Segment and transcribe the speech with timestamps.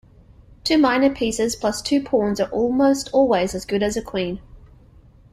[0.63, 4.39] Two minor pieces plus two pawns are almost always as good as a queen.